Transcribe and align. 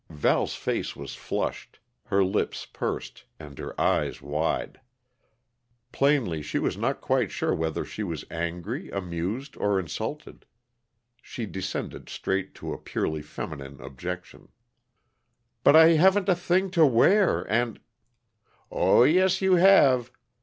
Val's 0.09 0.55
face 0.55 0.95
was 0.95 1.13
flushed, 1.13 1.79
her 2.05 2.23
lips 2.23 2.65
pursed, 2.65 3.25
and 3.39 3.59
her 3.59 3.79
eyes 3.79 4.19
wide. 4.19 4.81
Plainly 5.91 6.41
she 6.41 6.57
was 6.57 6.75
not 6.75 7.01
quite 7.01 7.31
sure 7.31 7.53
whether 7.53 7.85
she 7.85 8.01
was 8.01 8.25
angry, 8.31 8.89
amused, 8.89 9.55
or 9.57 9.79
insulted. 9.79 10.47
She 11.21 11.45
descended 11.45 12.09
straight 12.09 12.55
to 12.55 12.73
a 12.73 12.79
purely 12.81 13.21
feminine 13.21 13.79
objection. 13.79 14.49
"But 15.63 15.75
I 15.75 15.89
haven't 15.89 16.29
a 16.29 16.35
thing 16.35 16.71
to 16.71 16.83
wear, 16.83 17.43
and" 17.43 17.79
"Oh, 18.71 19.03
yes, 19.03 19.39
you 19.39 19.57
have. 19.57 20.09